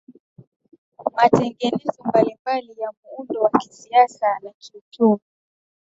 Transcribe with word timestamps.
matengenezo 1.17 2.03
mbalimbali 2.05 2.75
ya 2.79 2.91
muundo 2.91 3.41
wa 3.41 3.49
kisiasa 3.59 4.27
na 4.43 4.51
kiuchumi 4.59 5.21